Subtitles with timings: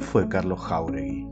[0.00, 1.28] ¿quién fue Carlos Jauregui?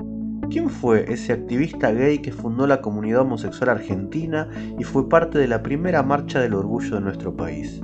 [0.51, 4.47] ¿Quién fue ese activista gay que fundó la comunidad homosexual argentina
[4.79, 7.81] y fue parte de la primera marcha del orgullo de nuestro país?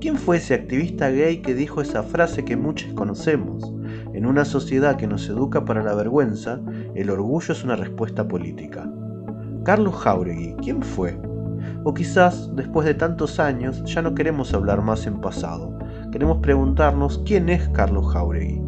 [0.00, 3.74] ¿Quién fue ese activista gay que dijo esa frase que muchos conocemos?
[4.12, 6.60] En una sociedad que nos educa para la vergüenza,
[6.94, 8.88] el orgullo es una respuesta política.
[9.64, 11.18] Carlos Jauregui, ¿quién fue?
[11.82, 15.76] O quizás, después de tantos años, ya no queremos hablar más en pasado.
[16.12, 18.60] Queremos preguntarnos quién es Carlos Jauregui,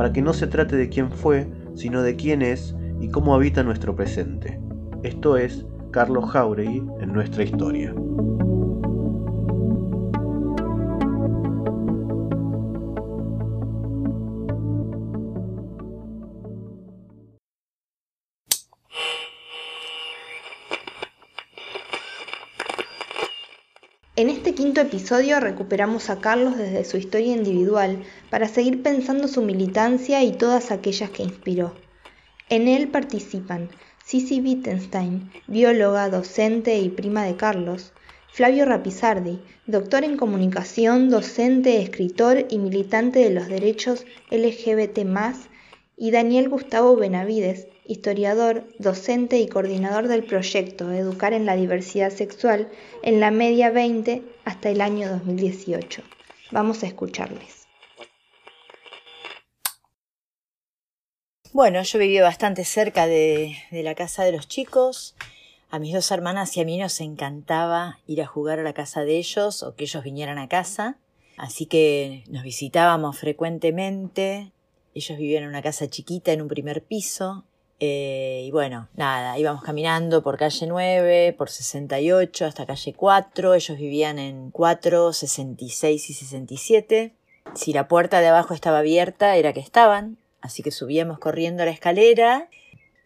[0.00, 3.62] para que no se trate de quién fue, sino de quién es y cómo habita
[3.62, 4.58] nuestro presente.
[5.02, 7.94] Esto es Carlos Jauregui en nuestra historia.
[24.80, 30.70] Episodio recuperamos a Carlos desde su historia individual para seguir pensando su militancia y todas
[30.70, 31.74] aquellas que inspiró.
[32.48, 33.68] En él participan
[34.04, 37.92] Sisi Wittgenstein, bióloga, docente y prima de Carlos,
[38.32, 45.00] Flavio Rapizardi, doctor en comunicación, docente, escritor y militante de los derechos LGBT+,
[45.96, 52.68] y Daniel Gustavo Benavides, historiador, docente y coordinador del proyecto Educar en la Diversidad Sexual
[53.02, 56.00] en la Media 20 hasta el año 2018.
[56.52, 57.66] Vamos a escucharles.
[61.52, 65.16] Bueno, yo viví bastante cerca de, de, la casa de los chicos.
[65.68, 69.04] A mis dos hermanas y a mí nos encantaba ir a jugar a la casa
[69.04, 70.96] de ellos o que ellos vinieran a casa.
[71.36, 74.52] Así que nos visitábamos frecuentemente.
[74.94, 77.44] Ellos vivían en una casa chiquita en un primer piso
[77.82, 83.54] eh, y bueno, nada, íbamos caminando por calle 9, por 68 hasta calle 4.
[83.54, 87.14] Ellos vivían en 4, 66 y 67.
[87.54, 90.18] Si la puerta de abajo estaba abierta, era que estaban.
[90.42, 92.50] Así que subíamos corriendo la escalera.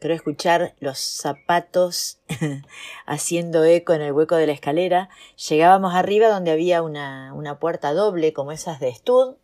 [0.00, 2.18] Pero escuchar los zapatos
[3.06, 5.08] haciendo eco en el hueco de la escalera.
[5.48, 9.36] Llegábamos arriba donde había una, una puerta doble como esas de Stud.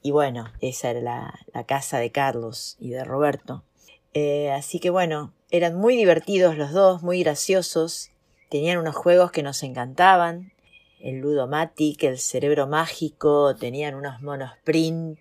[0.00, 3.64] Y bueno, esa era la casa de Carlos y de Roberto.
[4.14, 8.10] Eh, así que bueno, eran muy divertidos los dos, muy graciosos.
[8.50, 10.52] Tenían unos juegos que nos encantaban.
[11.00, 15.18] El Ludomatic, el Cerebro Mágico, tenían unos monos print,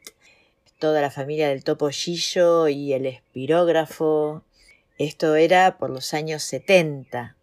[0.80, 4.44] toda la familia del Topollillo y el Espirógrafo.
[4.98, 7.36] Esto era por los años 70.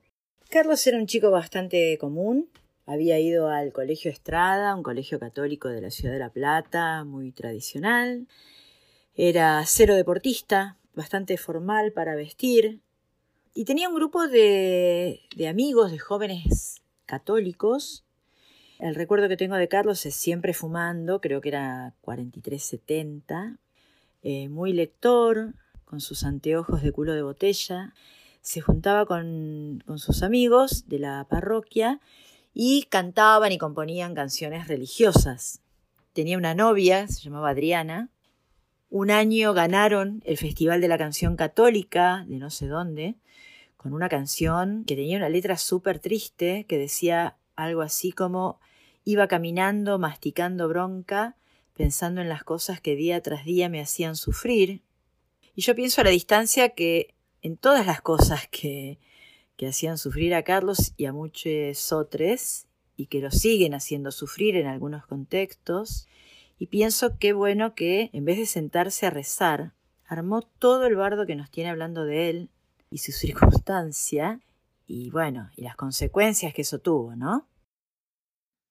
[0.50, 2.49] Carlos era un chico bastante común.
[2.87, 7.32] Había ido al Colegio Estrada, un colegio católico de la ciudad de La Plata, muy
[7.32, 8.26] tradicional.
[9.16, 12.81] Era cero deportista, bastante formal para vestir.
[13.55, 18.05] Y tenía un grupo de, amigos, de jóvenes católicos.
[18.78, 23.59] El recuerdo que tengo de Carlos es siempre fumando, creo que era 4370,
[24.22, 27.94] eh, muy lector, con sus anteojos de culo de botella.
[28.41, 32.00] Se juntaba con, con sus amigos de la parroquia
[32.53, 35.61] y cantaban y componían canciones religiosas.
[36.12, 38.11] Tenía una novia, se llamaba Adriana,
[38.94, 43.16] un año ganaron el Festival de la Canción Católica de no sé dónde,
[43.77, 48.60] con una canción que tenía una letra súper triste que decía algo así como
[49.03, 51.34] iba caminando, masticando bronca,
[51.77, 54.81] pensando en las cosas que día tras día me hacían sufrir.
[55.56, 59.00] Y yo pienso a la distancia que en todas las cosas que,
[59.56, 62.66] que hacían sufrir a Carlos y a muchos otros,
[62.97, 66.06] y que lo siguen haciendo sufrir en algunos contextos,
[66.59, 69.73] y pienso qué bueno que, en vez de sentarse a rezar,
[70.07, 72.51] armó todo el bardo que nos tiene hablando de él
[72.91, 74.41] y su circunstancia,
[74.87, 77.49] y bueno, y las consecuencias que eso tuvo, ¿no?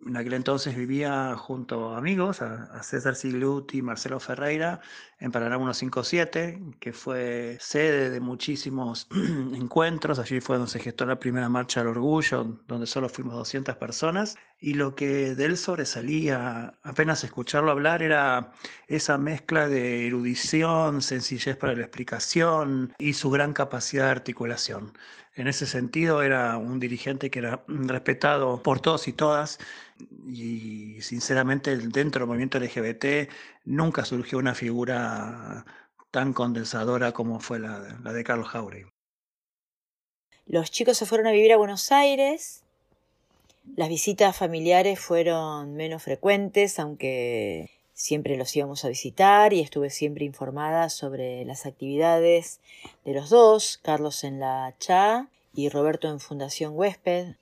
[0.07, 4.81] En aquel entonces vivía junto a amigos, a, César Sigluti y Marcelo Ferreira,
[5.21, 9.09] en Paraná 157, que fue sede de muchísimos
[9.55, 10.19] encuentros.
[10.19, 14.37] Allí fue donde se gestó la primera marcha del orgullo, donde solo fuimos 200 personas.
[14.61, 18.53] Y lo que de él sobresalía, apenas escucharlo hablar, era
[18.87, 24.93] esa mezcla de erudición, sencillez para la explicación y su gran capacidad de articulación.
[25.39, 29.61] En ese sentido era un dirigente que era respetado por todos y todas
[30.27, 33.31] y sinceramente dentro del movimiento LGBT
[33.65, 35.65] nunca surgió una figura
[36.11, 38.91] tan condensadora como fue la, de Carlos Jauregui.
[40.47, 42.63] Los chicos se fueron a vivir a Buenos Aires.
[43.77, 50.25] Las visitas familiares fueron menos frecuentes, aunque siempre los íbamos a visitar y estuve siempre
[50.25, 52.61] informada sobre las actividades
[53.05, 57.35] de los dos, Carlos en la CHA y Roberto en Fundación Huésped.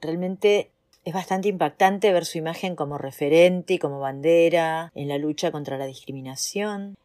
[0.00, 0.70] Realmente
[1.04, 5.76] es bastante impactante ver su imagen como referente y como bandera en la lucha contra
[5.76, 6.96] la discriminación,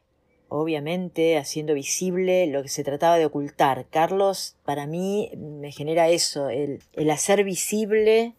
[0.49, 3.88] obviamente haciendo visible lo que se trataba de ocultar.
[3.89, 8.35] Carlos, para mí, me genera eso, el, el hacer visible,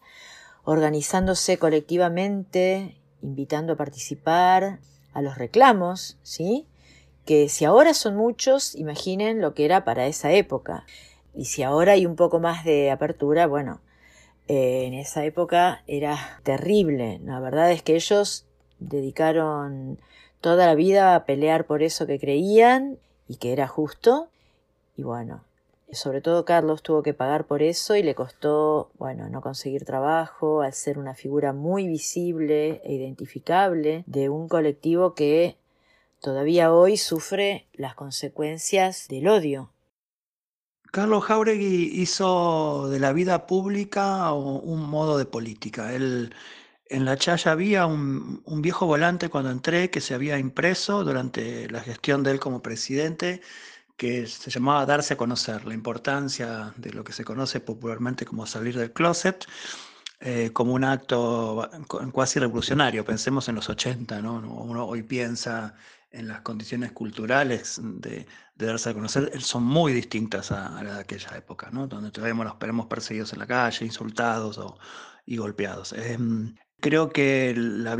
[0.63, 4.79] organizándose colectivamente, invitando a participar
[5.13, 6.67] a los reclamos, ¿sí?
[7.25, 10.85] Que si ahora son muchos, imaginen lo que era para esa época.
[11.35, 13.81] Y si ahora hay un poco más de apertura, bueno,
[14.49, 17.21] eh, en esa época era terrible.
[17.23, 18.47] La verdad es que ellos
[18.79, 19.99] dedicaron
[20.41, 22.97] toda la vida a pelear por eso que creían
[23.27, 24.29] y que era justo.
[24.97, 25.43] Y bueno,
[25.91, 30.61] sobre todo Carlos tuvo que pagar por eso y le costó, bueno, no conseguir trabajo,
[30.61, 35.57] al ser una figura muy visible e identificable de un colectivo que
[36.21, 39.69] todavía hoy sufre las consecuencias del odio
[40.91, 45.93] Carlos Jauregui hizo de la vida pública un modo de política.
[45.93, 46.33] Él,
[46.87, 51.81] en la Chaya había un, viejo volante cuando entré que se había impreso durante la
[51.81, 53.41] gestión de él como presidente,
[53.97, 58.47] que se llamaba Darse a conocer, la importancia de lo que se conoce popularmente como
[58.47, 59.45] salir del closet,
[60.21, 61.69] eh, como un acto
[62.11, 63.05] cuasi revolucionario.
[63.05, 64.35] Pensemos en los 80, ¿no?
[64.39, 65.75] Uno hoy piensa
[66.11, 68.25] en las condiciones culturales de,
[68.55, 71.87] darse a conocer son muy distintas a, la de aquella época, ¿no?
[71.87, 74.59] donde todavía nos veremos perseguidos en la calle, insultados
[75.25, 75.93] y golpeados.
[75.93, 77.95] Em, creo que la,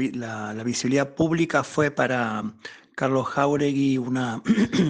[0.64, 2.44] visibilidad pública fue para
[2.96, 4.42] Carlos Jauregui una,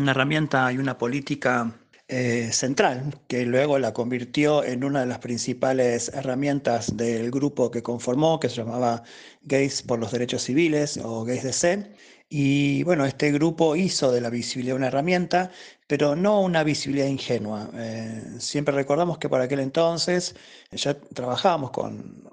[0.07, 1.75] herramienta y una política
[2.07, 7.83] eh, central, que luego la convirtió en una de las principales herramientas del grupo que
[7.83, 9.03] conformó, que se llamaba
[9.43, 11.93] Gays por los Derechos Civiles o Gays DC,
[12.29, 15.51] y bueno, este grupo hizo de la visibilidad una herramienta,
[15.87, 17.71] pero no una visibilidad ingenua.
[17.73, 20.35] Eh, siempre recordamos que por aquel entonces
[20.71, 22.29] ya trabajábamos con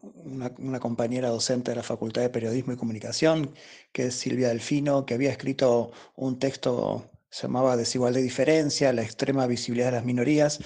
[0.59, 3.55] una, compañera docente de la Facultad de Periodismo y Comunicación,
[3.93, 9.03] que es Silvia Delfino, que había escrito un texto se llamaba Desigualdad y Diferencia, la
[9.03, 10.61] extrema visibilidad de las minorías,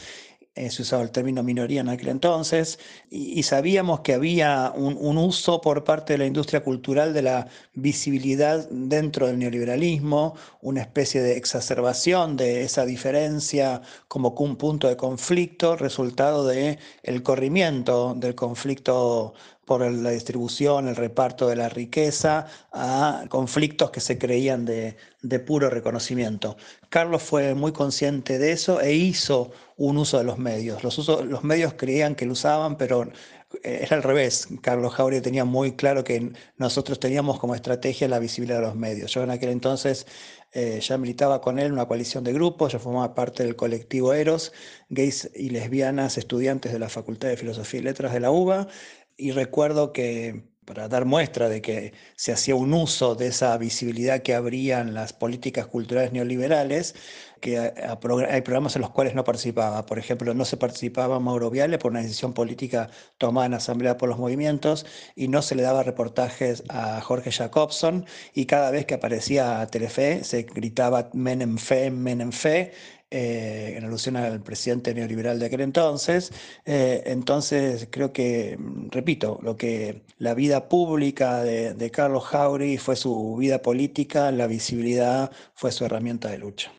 [0.56, 2.78] eh, se usaba el término minoría en aquel entonces,
[3.08, 8.68] y, sabíamos que había un, uso por parte de la industria cultural de la visibilidad
[8.70, 15.76] dentro del neoliberalismo, una especie de exacerbación de esa diferencia como un punto de conflicto,
[15.76, 19.34] resultado de el corrimiento del conflicto
[19.70, 24.96] por la distribución, el reparto de la riqueza, a conflictos que se creían de,
[25.46, 26.56] puro reconocimiento.
[26.88, 30.82] Carlos fue muy consciente de eso e hizo un uso de los medios.
[30.82, 33.12] Los, medios creían que lo usaban, pero
[33.62, 34.48] eh, era al revés.
[34.60, 39.12] Carlos Jauregui tenía muy claro que nosotros teníamos como estrategia la visibilidad de los medios.
[39.12, 40.04] Yo en aquel entonces
[40.52, 44.12] eh, ya militaba con él en una coalición de grupos, ya formaba parte del colectivo
[44.14, 44.52] Eros,
[44.88, 48.66] gays y lesbianas, estudiantes de la Facultad de Filosofía y Letras de la UBA,
[49.20, 54.22] y recuerdo que para dar muestra de que se hacía un uso de esa visibilidad
[54.22, 56.94] que habrían las políticas culturales neoliberales,
[57.40, 59.84] que hay programas en los cuales no participaba.
[59.84, 64.08] Por ejemplo, no se participaba Mauro Viale por una decisión política tomada en Asamblea por
[64.08, 64.86] los Movimientos
[65.16, 70.22] y no se le daba reportajes a Jorge Jacobson y cada vez que aparecía Telefe
[70.22, 72.72] se gritaba Menem Fe, Menem Fe,
[73.12, 76.32] eh, en alusión al presidente neoliberal de aquel entonces.
[76.64, 82.94] Eh, entonces, creo que, mm, repito, lo que la vida pública de, Carlos Jauregui fue
[82.94, 86.72] su vida política, la visibilidad fue su herramienta de lucha.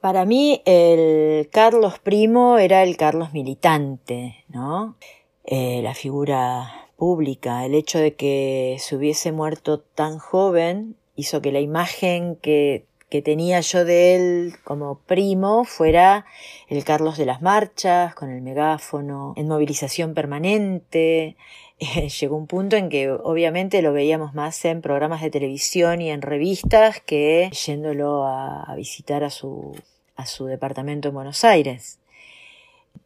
[0.00, 4.98] Para mí, el Carlos Primo era el Carlos militante, ¿no?
[5.44, 11.50] Eh, la figura pública, el hecho de que se hubiese muerto tan joven hizo que
[11.50, 16.26] la imagen que que tenía yo de él como primo fuera
[16.68, 21.36] el Carlos de las marchas, con el megáfono, en movilización permanente.
[22.20, 26.22] llegó un punto en que obviamente lo veíamos más en programas de televisión y en
[26.22, 29.76] revistas que yéndolo a, visitar a su,
[30.16, 31.98] a su departamento en Buenos Aires.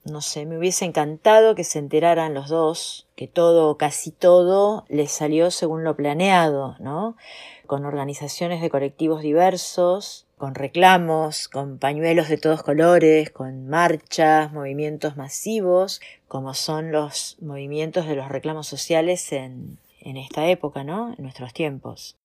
[0.04, 5.10] No sé, me hubiese encantado que se enteraran los dos, que todo, casi todo, les
[5.10, 7.18] salió según lo planeado, ¿no?
[7.66, 15.18] con organizaciones de colectivos diversos, con reclamos, con pañuelos de todos colores, con marchas, movimientos
[15.18, 21.14] masivos, como son los movimientos de los reclamos sociales en, en esta época, ¿no?
[21.18, 22.16] En nuestros tiempos.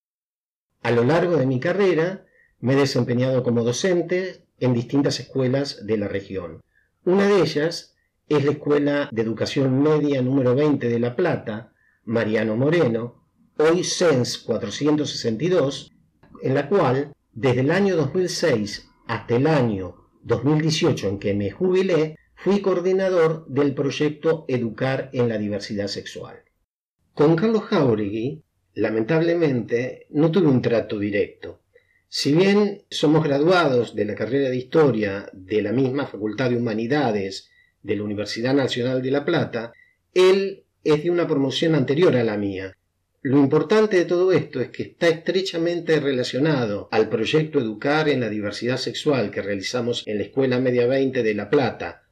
[0.82, 2.24] A lo largo de mi carrera
[2.62, 6.62] me he desempeñado como docente en distintas escuelas de la región.
[7.04, 7.95] Una de ellas
[8.28, 11.74] es la Escuela de Educación Media número 20 de La Plata,
[12.06, 13.24] Mariano Moreno,
[13.58, 15.92] hoy SENS 462,
[16.42, 22.18] en la cual desde el año 2006 hasta el año 2018 en que me jubilé,
[22.36, 26.38] fui coordinador del proyecto Educar en la Diversidad Sexual.
[27.14, 31.62] Con Carlos Jauregui, lamentablemente, no tuve un trato directo.
[32.08, 37.52] Si bien somos graduados de la carrera de Historia de la misma Facultad de Humanidades
[37.86, 39.74] de la Universidad Nacional de La Plata,
[40.14, 42.76] él es de una promoción anterior a la mía
[43.26, 48.30] lo importante de todo esto es que está estrechamente relacionado al proyecto Educar en la
[48.30, 52.04] Diversidad Sexual que realizamos en la Escuela Media 20 de La Plata,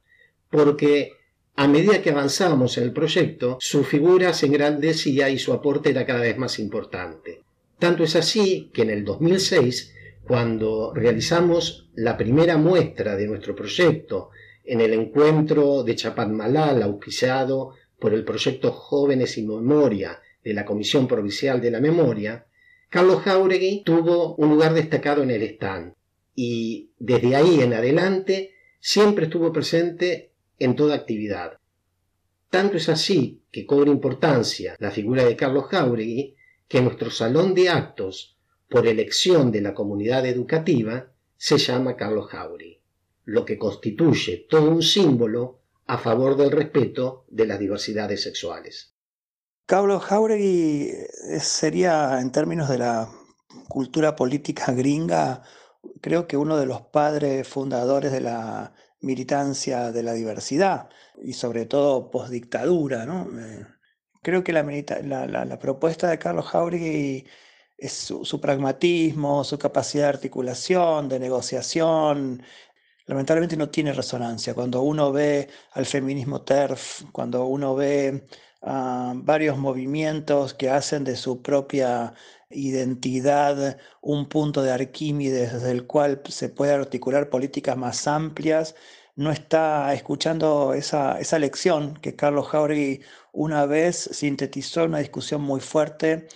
[0.50, 1.12] porque
[1.54, 6.04] a medida que avanzábamos en el proyecto, su figura se engrandecía y su aporte era
[6.04, 7.42] cada vez más importante.
[7.78, 9.94] Tanto es así que en el 2006,
[10.26, 14.30] cuando realizamos la primera muestra de nuestro proyecto
[14.64, 21.08] en el encuentro de Chapadmalal, auspiciado por el proyecto Jóvenes y Memoria, de la Comisión
[21.08, 22.46] Provincial de la Memoria,
[22.90, 25.94] Carlos Jauregui tuvo un lugar destacado en el stand
[26.36, 31.58] y desde ahí en adelante siempre estuvo presente en toda actividad.
[32.50, 36.36] Tanto es así que cobra importancia la figura de Carlos Jauregui
[36.68, 38.36] que nuestro salón de actos,
[38.68, 42.80] por elección de la comunidad educativa, se llama Carlos Jauregui,
[43.24, 48.94] lo que constituye todo un símbolo a favor del respeto de las diversidades sexuales.
[49.66, 53.08] Carlos Jauregui eh, sería, en términos de la
[53.68, 55.42] cultura política gringa,
[56.00, 60.88] creo que uno de los padres fundadores de la militancia de la diversidad
[61.22, 63.06] y sobre todo postdictadura.
[63.06, 63.28] ¿no?
[63.38, 63.66] Eh,
[64.22, 67.26] creo que la, propuesta de Carlos Jauregui
[67.76, 72.42] es su, pragmatismo, su capacidad de articulación, de negociación,
[73.06, 74.54] lamentablemente no tiene resonancia.
[74.54, 78.26] Cuando uno ve al feminismo TERF, cuando uno ve
[78.62, 82.14] varios movimientos que hacen de su propia
[82.50, 88.74] identidad un punto de Arquímedes desde el cual se puede articular políticas más amplias,
[89.16, 95.42] no está escuchando esa, esa lección que Carlos Jauregui una vez sintetizó en una discusión
[95.42, 96.26] muy fuerte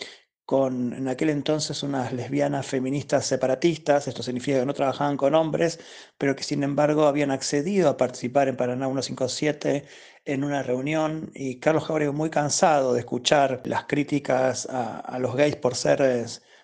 [0.48, 5.78] con en aquel entonces unas lesbianas feministas separatistas, esto significa que no trabajaban con hombres,
[6.16, 9.84] pero que sin embargo habían accedido a participar en Paraná 157
[10.24, 11.30] en una reunión.
[11.34, 16.00] Y Carlos Jauregui muy cansado de escuchar las críticas a, los gays por ser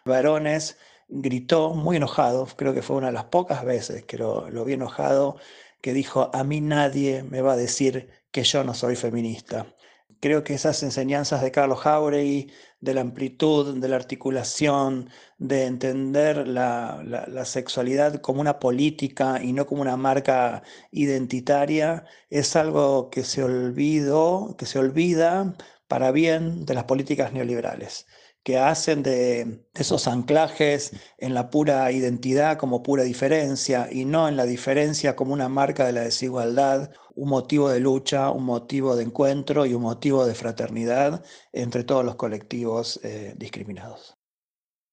[0.06, 4.64] varones, gritó muy enojado, creo que fue una de las pocas veces que lo, lo
[4.64, 5.36] vi enojado,
[5.82, 9.66] que dijo, a mí nadie me va a decir que yo no soy feminista.
[10.20, 12.50] Creo que esas enseñanzas de Carlos Jauregui,
[12.84, 19.66] de la amplitud, de la articulación, de entender la, sexualidad como una política y no
[19.66, 25.54] como una marca identitaria, es algo que se olvidó, que se olvida
[25.88, 28.06] para bien de las políticas neoliberales
[28.44, 34.36] que hacen de, esos anclajes en la pura identidad como pura diferencia y no en
[34.36, 39.04] la diferencia como una marca de la desigualdad, un motivo de lucha, un motivo de
[39.04, 44.14] encuentro y un motivo de fraternidad entre todos los colectivos eh, discriminados.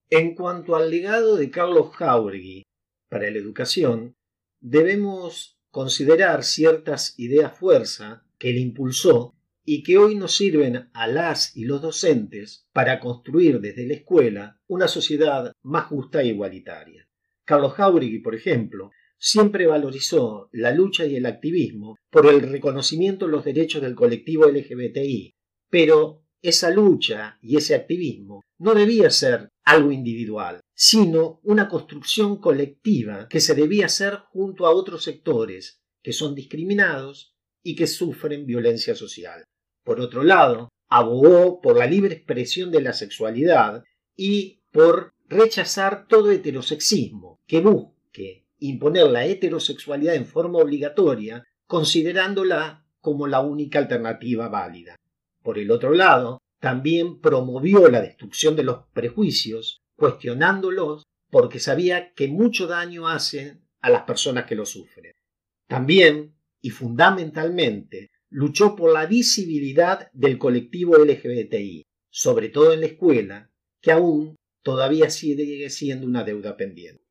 [0.10, 2.64] En cuanto al legado de Carlos Jauregui
[3.10, 4.16] para la educación,
[4.62, 11.56] debemos considerar ciertas ideas fuerza que le impulsó y que hoy nos sirven a las
[11.56, 17.08] y los docentes para construir desde la escuela una sociedad más justa e igualitaria.
[17.46, 23.32] Carlos Jauregui, por ejemplo, siempre valorizó la lucha y el activismo por el reconocimiento de
[23.32, 25.36] los derechos del colectivo LGBTI,
[25.70, 33.28] pero esa lucha y ese activismo no debía ser algo individual, sino una construcción colectiva
[33.30, 37.31] que se debía hacer junto a otros sectores que son discriminados
[37.64, 39.44] y que sufren violencia social.
[39.84, 43.84] Por otro lado, abogó por la libre expresión de la sexualidad
[44.16, 53.26] y por rechazar todo heterosexismo que busque imponer la heterosexualidad en forma obligatoria, considerándola como
[53.28, 54.96] la única alternativa válida.
[55.42, 62.28] Por el otro lado, también promovió la destrucción de los prejuicios, cuestionándolos porque sabía que
[62.28, 65.14] mucho daño hacen a las personas que lo sufren.
[65.68, 73.52] También, y fundamentalmente, luchó por la visibilidad del colectivo LGBTI, sobre todo en la escuela,
[73.82, 77.04] que aún todavía sigue siendo una deuda pendiente.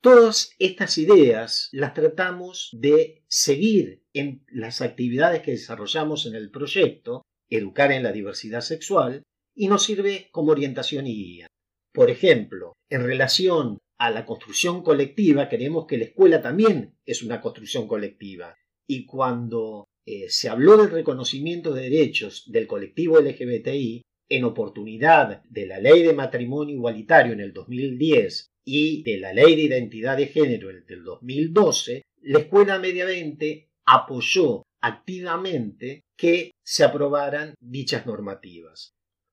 [0.00, 7.22] Todas estas ideas las tratamos de seguir en las actividades que desarrollamos en el proyecto,
[7.48, 9.22] Educar en la Diversidad Sexual,
[9.54, 11.46] y nos sirve como orientación y guía.
[11.92, 17.40] Por ejemplo, en relación a la construcción colectiva, queremos que la escuela también es una
[17.40, 18.56] construcción colectiva.
[18.88, 25.66] Y cuando eh, se habló del reconocimiento de derechos del colectivo LGBTI en oportunidad de
[25.66, 30.26] la ley de matrimonio igualitario en el 2010 y de la ley de identidad de
[30.26, 38.92] género en el 2012, la escuela mediamente apoyó activamente que se aprobaran dichas normativas.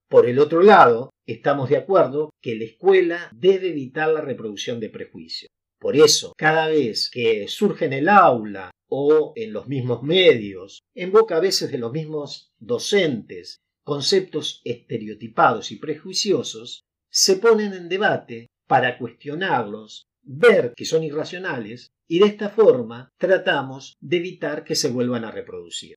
[0.09, 4.89] Por el otro lado, estamos de acuerdo que la escuela debe evitar la reproducción de
[4.89, 5.49] prejuicios.
[5.79, 11.11] Por eso, cada vez que surge en el aula o en los mismos medios, en
[11.11, 18.47] boca a veces de los mismos docentes, conceptos estereotipados y prejuiciosos, se ponen en debate
[18.67, 24.89] para cuestionarlos, ver que son irracionales y de esta forma tratamos de evitar que se
[24.89, 25.95] vuelvan a reproducir.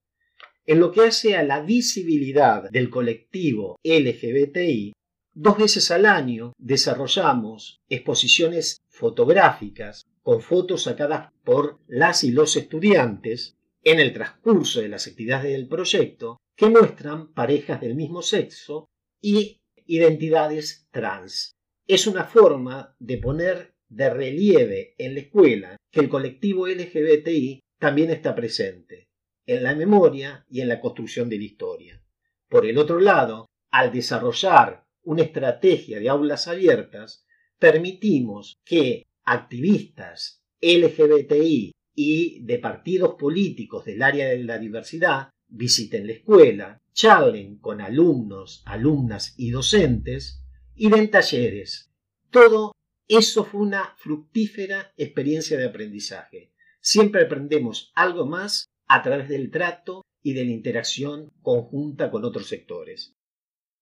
[0.65, 4.93] En lo que hace a la visibilidad del colectivo LGBTI,
[5.35, 13.57] dos veces al año desarrollamos exposiciones fotográficas con fotos sacadas por las y los estudiantes
[13.83, 18.89] en el transcurso de las actividades del proyecto que muestran parejas del mismo sexo
[19.21, 21.53] y identidades trans.
[21.87, 28.11] Es una forma de poner de relieve en la escuela que el colectivo LGBTI también
[28.11, 29.09] está presente
[29.47, 32.03] en la memoria y en la construcción de la historia.
[32.49, 37.25] Por el otro lado, al desarrollar una estrategia de aulas abiertas,
[37.59, 46.15] permitimos que activistas LGBTI y de partidos políticos del área de la diversidad visiten la
[46.15, 50.43] escuela, charlen con alumnos, alumnas y docentes
[50.75, 51.91] y den talleres.
[52.31, 52.73] Todo
[53.09, 56.53] eso fue una fructífera experiencia de aprendizaje.
[56.81, 62.49] Siempre aprendemos algo más a través del trato y de la interacción conjunta con otros
[62.49, 63.15] sectores.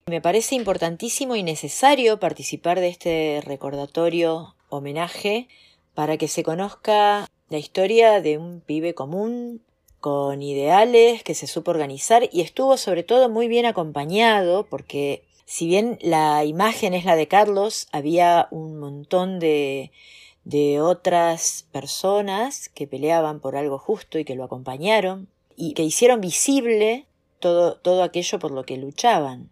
[0.07, 5.47] Me parece importantísimo y necesario participar de este recordatorio homenaje
[5.93, 9.61] para que se conozca la historia de un pibe común
[9.99, 15.67] con ideales que se supo organizar y estuvo sobre todo muy bien acompañado porque si
[15.67, 19.91] bien la imagen es la de Carlos, había un montón de,
[20.45, 26.21] de otras personas que peleaban por algo justo y que lo acompañaron y que hicieron
[26.21, 27.05] visible
[27.39, 29.50] todo, todo aquello por lo que luchaban.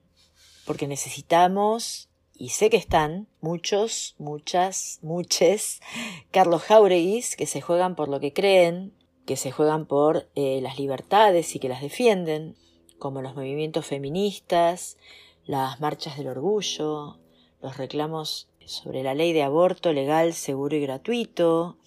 [0.69, 5.82] Porque necesitamos y sé que están muchos, muchas, muchos
[6.29, 8.93] Carlos Jaureguis que se juegan por lo que creen,
[9.25, 12.55] que se juegan por eh, las libertades y que las defienden,
[12.99, 14.99] como los movimientos feministas,
[15.43, 17.17] las marchas del orgullo,
[17.63, 21.79] los reclamos sobre la ley de aborto legal, seguro y gratuito,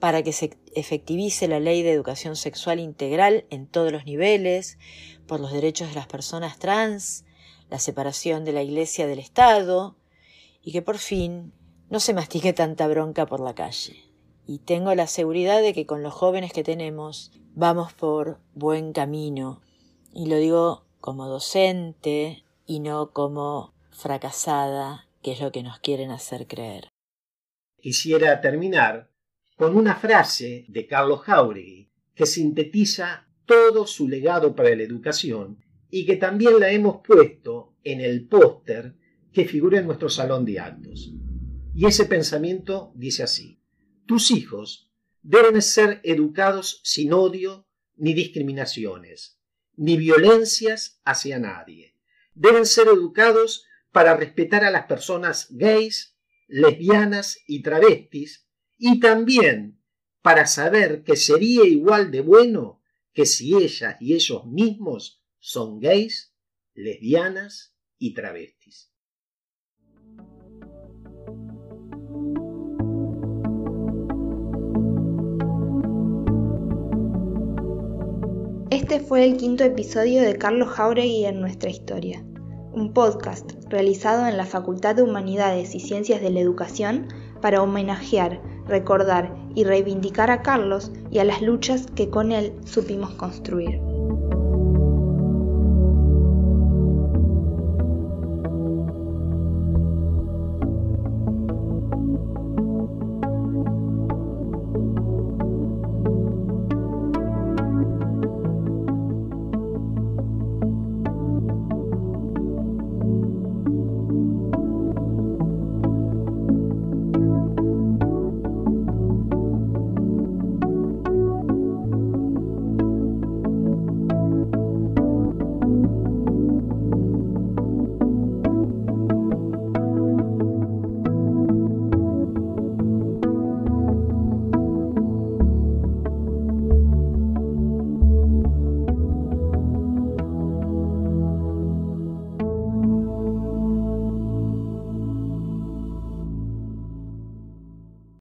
[0.00, 4.76] para que se efectivice la ley de educación sexual integral en todos los niveles,
[5.28, 7.23] por los derechos de las personas trans,
[7.70, 9.96] la separación de la Iglesia del Estado
[10.62, 11.52] y que por fin
[11.90, 13.96] no se mastique tanta bronca por la calle.
[14.46, 19.62] Y tengo la seguridad de que con los jóvenes que tenemos vamos por buen camino.
[20.12, 26.10] Y lo digo como docente y no como fracasada, que es lo que nos quieren
[26.10, 26.88] hacer creer.
[27.80, 29.10] Quisiera terminar
[29.56, 35.63] con una frase de Carlos Jauregui que sintetiza todo su legado para la educación
[35.96, 38.96] y que también la hemos puesto en el póster
[39.32, 41.12] que figura en nuestro salón de actos.
[41.72, 43.60] Y ese pensamiento dice así,
[44.04, 44.90] tus hijos
[45.22, 49.38] deben ser educados sin odio ni discriminaciones,
[49.76, 51.94] ni violencias hacia nadie.
[52.34, 56.16] Deben ser educados para respetar a las personas gays,
[56.48, 59.78] lesbianas y travestis, y también
[60.22, 66.32] para saber que sería igual de bueno que si ellas y ellos mismos son gays,
[66.74, 68.90] lesbianas y travestis.
[78.70, 82.24] Este fue el quinto episodio de Carlos Jauregui en nuestra historia,
[82.72, 87.08] un podcast realizado en la Facultad de Humanidades y Ciencias de la Educación
[87.42, 93.12] para homenajear, recordar y reivindicar a Carlos y a las luchas que con él supimos
[93.16, 93.93] construir.